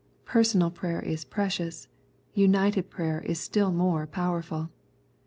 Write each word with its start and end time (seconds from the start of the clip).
Personal 0.25 0.71
prayer 0.71 0.99
is 0.99 1.23
precious, 1.23 1.87
united 2.33 2.89
prayer 2.89 3.21
is 3.21 3.39
still 3.39 3.71
more 3.71 4.07
powerful. 4.07 4.71